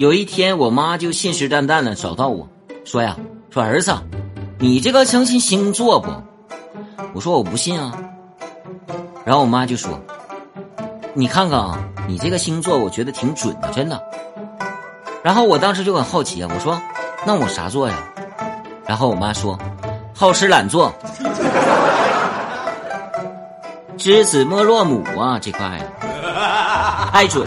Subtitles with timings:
[0.00, 2.48] 有一天，我妈就信誓旦旦的找到我
[2.86, 3.14] 说呀
[3.52, 3.92] ：“说儿子，
[4.58, 6.08] 你这个相信星座不？”
[7.12, 7.92] 我说我不信啊。
[9.26, 10.00] 然后我妈就说
[11.12, 11.78] ：“你看看啊，
[12.08, 14.02] 你这个星座，我觉得挺准的，真的。”
[15.22, 16.80] 然后我当时就很好奇啊，我说
[17.26, 18.02] ：“那我啥座呀？”
[18.88, 19.58] 然后我妈说
[20.16, 20.90] ：“好吃懒做，
[23.98, 25.78] 知子莫若母啊，这块
[27.12, 27.46] 爱准。”